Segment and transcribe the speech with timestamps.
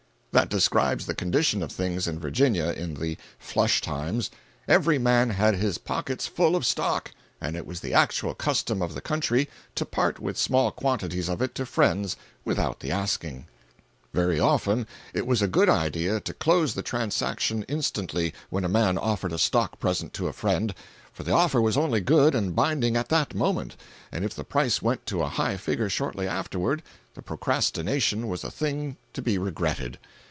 [0.33, 4.31] That describes the condition of things in Virginia in the "flush times."
[4.65, 8.93] Every man had his pockets full of stock, and it was the actual custom of
[8.95, 13.47] the country to part with small quantities of it to friends without the asking.
[14.13, 18.63] 309.jpg (41K) Very often it was a good idea to close the transaction instantly, when
[18.63, 20.73] a man offered a stock present to a friend,
[21.11, 23.75] for the offer was only good and binding at that moment,
[24.13, 26.81] and if the price went to a high figure shortly afterward
[27.15, 29.99] the procrastination was a thing to be regretted.